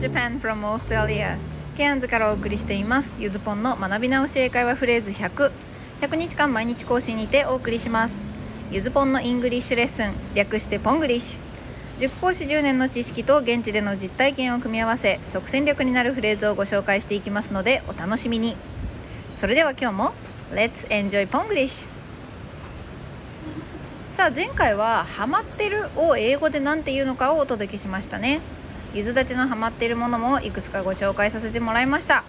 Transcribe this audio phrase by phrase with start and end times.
[0.00, 1.36] Japan from Australia
[1.76, 3.20] ケアンズからお送りしています。
[3.20, 5.50] ゆずぽんの学び直し英会話フレーズ100
[6.00, 8.24] 100日間毎日更新にてお送りします。
[8.70, 12.00] ゆずぽんの English lesson 略してポングリッシュ。
[12.00, 18.56] 塾講師10年の知識と現地での実体験を組み合わせ即戦力になるフレーズをご紹介していきますのでお楽しみに。
[19.36, 20.12] それでは今日も
[20.50, 22.00] Let's enjoy ポングリッシュ
[24.14, 28.40] さあ前回はハマってるを英語で何て言うのかをお届けしましたね。
[28.92, 32.24] ゆずたちのハマっているものもいくつかご紹介させてもらいました。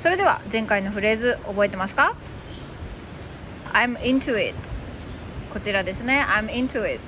[0.00, 2.14] それでは前回のフレーズ覚えてますか
[3.72, 4.54] ？I'm into it.
[5.52, 6.24] こちらですね。
[6.26, 7.00] I'm into it.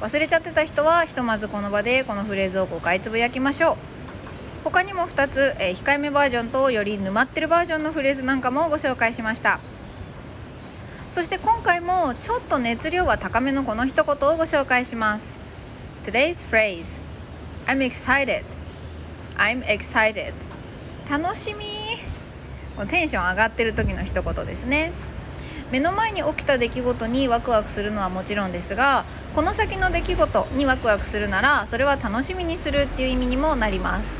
[0.00, 3.76] 忘れちゃってた人はひとまずこの場でこのフレーズを5回つぶやきましょう。
[4.64, 9.60] 他にも2つ、えー、控えめバージョンとより沼ってるバージョンのフレーズなんかもご紹介しました。
[11.12, 15.38] そして今回もちょっと熱量は高めのこの一言をご紹介します。
[16.04, 17.05] Today's phrase.
[17.66, 18.44] I'm excited.
[19.36, 20.32] I'm excited.
[21.10, 21.64] 楽しみ。
[22.88, 24.92] テンション上がってる時の一言ですね。
[25.72, 34.14] 目の前に起きた出来事にワクワクするのはもちろんですがこの先の出来事にワクワクするならそれは楽しみにするっていう意味にもなります。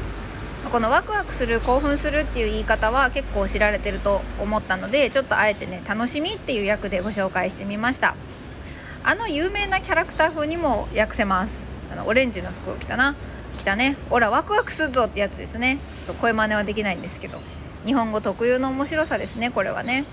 [0.73, 8.17] このワクワクする興奮するっていう言い方は結構知られてると思ったのでちょっとあえてね楽しみっていう役でご紹介してみました。
[9.05, 11.65] あの有名なキャラクター風にも訳せます。
[11.93, 13.15] あのオレンジの服を着たな。
[13.57, 13.97] 来たね。
[14.11, 15.79] ほらワクワクするぞってやつですね。
[16.07, 17.41] ちょっと声真似はできないんですけど。
[17.87, 20.05] 日本語特有の面白さですねこれはね。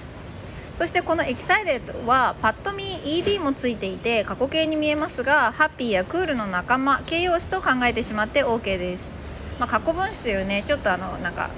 [0.77, 9.11] そしてこのエキサイレットはパッと見 ED もついていて過去形に見えますがハッピーやクールの仲間形容詞と考えてしまって OK です、
[9.59, 11.52] まあ、過去分詞というねちょっとあのなんか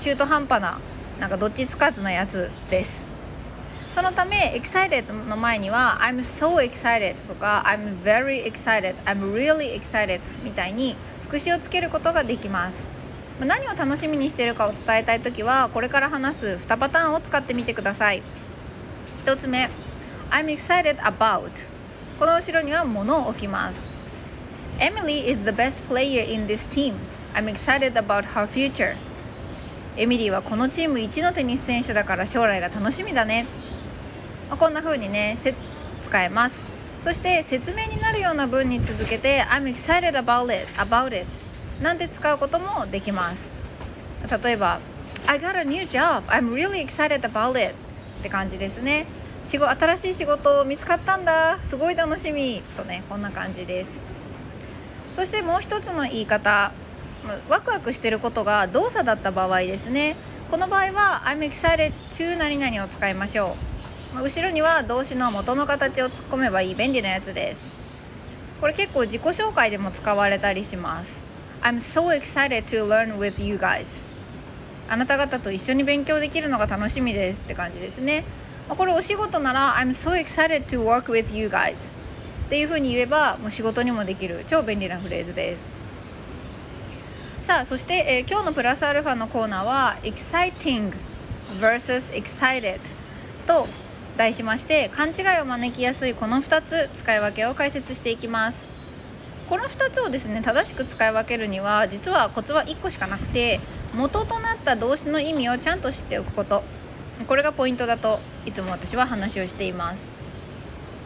[0.00, 0.78] 中途半端な
[1.20, 3.04] なんかどっちつかずなやつです。
[3.94, 10.96] そのため excited の前には I'm so excited とか I'm very excited I'm really excited みたいに
[11.28, 12.84] 副詞をつけることができます。
[13.40, 18.22] 何を楽しみにしているかを伝えたい時はこれから話す2パターンを使ってみてください。
[19.24, 19.68] 1つ目
[20.30, 21.50] I'm excited about
[22.18, 23.88] この後ろには物を置きます。
[24.78, 26.94] Emily is the best player in this team.
[27.34, 28.94] I'm excited about her future.
[29.96, 33.46] エミリーはこのチーム一のテニス選手だから将来が楽しみだね、
[34.48, 35.36] まあ、こんな風にね
[36.02, 36.75] 使えます。
[37.06, 41.24] そして説明になるような文に続けて I'm excited about it about it
[41.80, 43.48] なんて使うこともできます。
[44.42, 44.80] 例えば
[45.28, 47.74] I got a new job I'm really excited about it
[48.18, 49.06] って感じですね。
[49.48, 53.96] 仕事新しい仕事見つかったんだすごい楽しみとねこんな感じです。
[55.14, 56.72] そしてもう一つの言い方
[57.48, 60.16] ワクワクしてることが動作だった場合ですね。
[60.50, 63.75] この場合は I'm excited to 何々を使いましょう。
[64.14, 67.70] 後ろには動詞の元の形を突っ込めばいい便利なやつです。
[68.60, 71.10] これ結構自己紹介でも使われたりします。
[71.62, 73.84] I'm so excited to learn with you guys.
[74.88, 78.24] あなた方と一緒に勉強できるのが楽しみですって感じですね。
[78.68, 81.74] これお仕事なら I'm so excited to work with you guys.
[81.74, 85.72] っていう風に言えばもう仕事にもできる超便利なフレーズです。
[87.46, 90.92] さあそして、えー、今日のプラスアルファのコーナーは exciting
[91.60, 92.80] vs excited
[93.46, 93.68] と
[94.16, 98.64] 題しまして勘違いを招きやすいこの2つ使い分けを解説していきます。
[99.48, 103.60] この2つをですね正しく使い分けるには実はコツは1個しかなくて
[103.94, 106.62] 元となった動詞の意味をちゃんと知っておくこと。
[107.28, 110.06] これがポイントだといつも私は話をしています。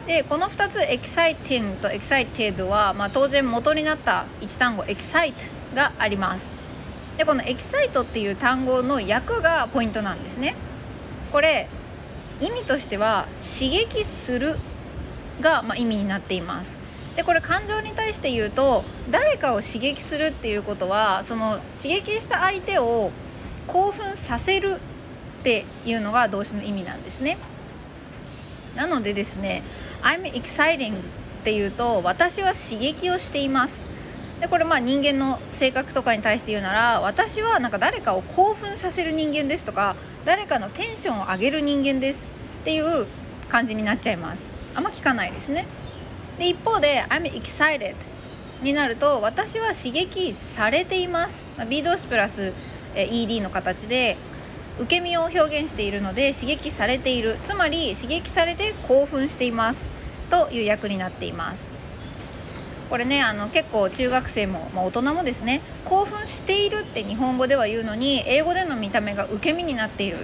[0.07, 6.47] でこの2つ exciting と excited は、まあ、当然元になった1単語 excite があります。
[7.17, 10.55] でこのエキサイトっていう単語の訳がポイントなんですね。
[11.31, 11.67] これ
[12.41, 14.57] 意味としては刺激する
[15.41, 16.75] が、まあ、意味になっています。
[17.15, 23.11] でこれ感情に対して言うと誰かを刺激するっていうことはその刺激した相手を
[23.67, 24.77] 興奮させる
[25.41, 27.37] っていうのが動詞の意味なんですね。
[28.75, 29.63] なのでですね
[30.01, 33.90] I'm exciting っていうと私は刺激をしています。
[34.41, 39.95] でこれまあ人間の性格とかに対して言うなら私はなんか誰かを興奮させる人間ですとか
[40.25, 42.27] 誰かのテンションを上げる人間です
[42.61, 43.05] っていう
[43.49, 44.49] 感じになっちゃいます。
[44.73, 45.67] あんま聞かないですね。
[46.39, 47.95] で一方で I'm excited
[48.63, 52.53] になると私は刺激されています、ま、B 動詞プラス
[52.95, 54.17] ED の形で
[54.79, 57.37] 受け身を表現しているので刺激されている。
[57.45, 59.87] つまり刺激されて興奮しています
[60.31, 61.80] という役になっています。
[62.91, 70.17] これねあの結構中学生も、まあ、大人もですね興奮しているって日本語では言うのに英語での見た目が受け身になっている。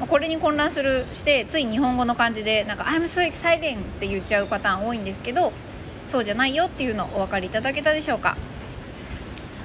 [0.00, 5.52] まこれに混乱するしてつい日本語の感じでなんか「I'm so exciting」って言っちゃうパターン多いんですけど
[6.10, 8.38] そうじゃないよっていうのをお分かりいただけたでしょうか。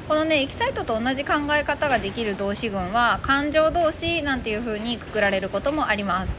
[0.09, 6.37] このねエキサイトと同じ考え方ができる動詞群は感情動詞なんていう風にくくられることもあります。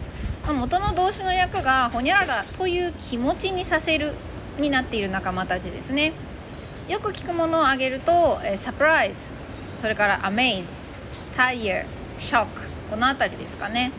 [0.53, 4.13] 元の動詞の役がほにゃららという気持ちにさせる
[4.59, 6.13] になっている仲間たちですね。
[6.89, 9.15] よく聞くものを挙げると、えサプライズ
[9.81, 10.69] それからアメイズ
[11.37, 11.85] タイヤ
[12.19, 12.61] ショック
[12.91, 13.93] この辺りですかね、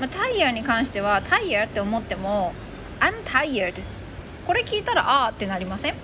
[0.00, 2.52] まあ、タイヤに関してはタイヤって思っても
[3.00, 3.74] I'm tired
[4.46, 5.94] これ聞いたらあーってなりません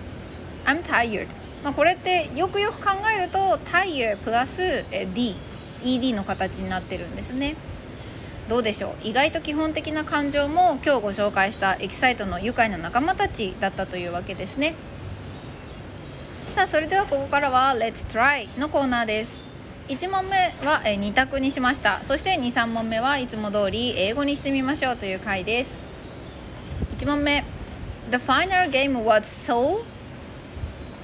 [0.65, 1.27] ？I'm tired
[1.63, 5.37] まあ、これってよくよく考えると tire プラス D
[5.83, 7.57] ED の形になってるんですね。
[8.51, 9.07] どうでしょう？
[9.07, 14.75] 意外と基本的な感情も今日ご紹介したエキサイトの愉快な仲間たちだったというわけですね。
[16.57, 19.39] さあそれではここからは Let's Try のコーナーです。
[19.87, 20.37] 1問目
[20.67, 22.01] は2択にしました。
[22.09, 25.79] そして23問目はいつも通り英語にしてみましょうという回です。
[26.99, 27.45] 1問目
[28.11, 29.85] The final game was so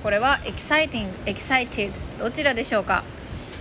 [0.03, 3.05] これは exciting, excited どちらでしょうか？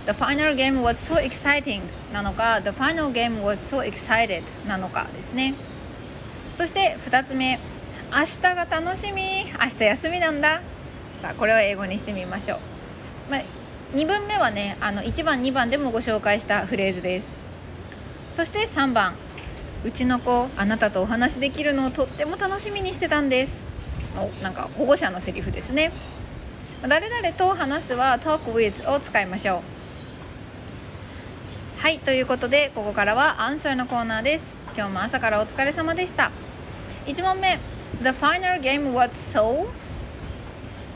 [0.06, 1.82] The final game was so exciting
[2.12, 5.54] なのか The final game was so excited なのかですね。
[6.56, 7.58] そして2つ目。
[8.12, 9.22] 明日が楽しみ。
[9.60, 10.62] 明日休みなんだ。
[11.20, 12.58] さあこれを英語にしてみましょう、
[13.30, 13.42] まあ、
[13.94, 17.26] 2文目はねあの1番2番でもご紹介したフレーズです。
[18.36, 19.14] そして3番。
[19.84, 23.56] うちの子あなたとお話できるのをとっても楽しみにしてたんです。
[24.16, 25.90] おなんか保護者のセリフですね。
[26.86, 29.75] 誰々と話すは talk with を使いましょう。
[31.86, 34.44] はいということでここからはアンサーのコーナーです
[34.76, 36.32] 今日も朝からお疲れ様でした
[37.06, 37.60] 1問目
[38.02, 39.68] The final game was so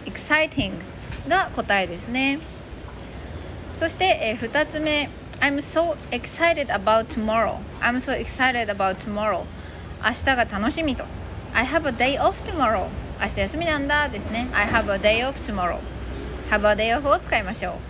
[0.05, 0.73] exciting
[1.29, 2.41] が答えですね
[3.79, 5.09] そして、え2つ目
[5.39, 9.45] I'm so excited about tomorrow I'm so excited about tomorrow
[10.05, 11.05] 明日が楽しみと
[11.55, 12.89] I have a day off tomorrow
[13.21, 15.79] 明日休みなんだですね I have a day off tomorrow
[16.51, 17.90] have a day off を使いましょう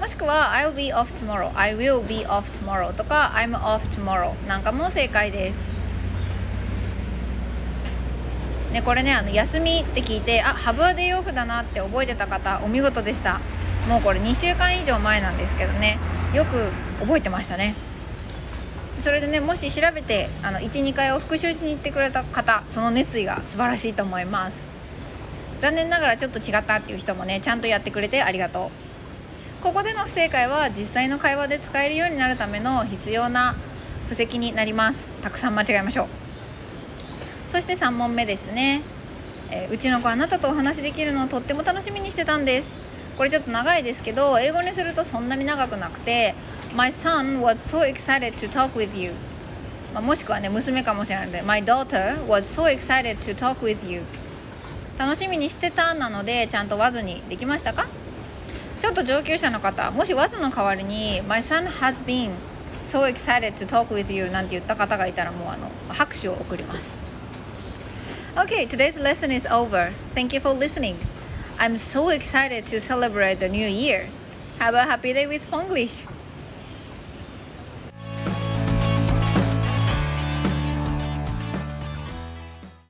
[0.00, 1.52] もしくは I'll be off tomorrow.
[1.54, 5.56] I will be off tomorrow とか I'm off tomorrow なんかも正解です。
[8.72, 13.40] ね、これねあの休みって聞いてあハブアデイオフだなって覚えてた方お見事でした。
[13.88, 15.98] もうこれ2週間以上前なんですけどね。
[16.34, 16.70] よく
[17.00, 17.74] 覚えてましたね。
[19.04, 24.56] それでねもし調べて12回を復習しに行ってくれた方その熱意が素晴らしいと思います。
[25.60, 28.79] 残念ながらちょっと違ったっていう人もねちゃんとやってくれてありがとう。
[29.62, 33.54] ここでの不正解は実際の会話で使えるようになるための必要な
[34.08, 35.06] 布石になります。
[35.22, 36.06] たくさん間違えましょう。
[37.52, 38.80] そして3問目ですね、
[39.50, 42.70] えー、うちの子あなたとお話しできるのをとっても楽しみにしてたんです。
[43.18, 46.34] これちょっと長いですけど英語にするとそんなに長くなくて
[46.74, 49.12] My son was so excited to talk with you
[49.92, 54.04] まあ、もしくはね娘かもしれないので My daughter was so excited to talk with you
[54.96, 57.99] 楽しみにしてたなのでちゃんと was にできましたか？
[58.80, 62.30] ちょっと上級者の方もし was の代わりに My son has been
[62.90, 66.98] so excited to talk with you なんて言った方がいたらもうあの拍手を送ります
[68.36, 69.92] Okay, today's lesson is over.
[70.14, 70.94] Thank you for listening.
[71.58, 74.06] I'm so excited to celebrate the new year.
[74.60, 76.06] Have a happy day with Ponglish.